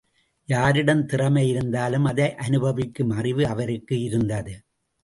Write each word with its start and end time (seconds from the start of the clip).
யாரிடம் 0.49 1.03
திறமை 1.05 1.43
இருந்தாலும் 1.49 2.05
அதை 2.05 2.35
அனுபவிக்கும் 2.35 3.09
அறிவு 3.09 3.45
அவருக்கு 3.47 4.01
இருந்தது. 4.01 4.55